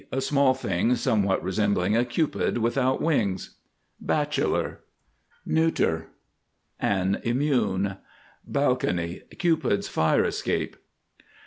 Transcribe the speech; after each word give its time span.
A 0.11 0.19
small 0.19 0.55
thing 0.55 0.95
somewhat 0.95 1.43
resembling 1.43 1.95
a 1.95 2.03
cupid 2.03 2.57
without 2.57 3.03
wings. 3.03 3.57
BACHELOR, 3.99 4.79
n. 5.47 6.07
An 6.79 7.21
immune. 7.23 7.97
BALCONY. 8.43 9.21
Cupid's 9.37 9.87
fire 9.87 10.25
escape. 10.25 10.75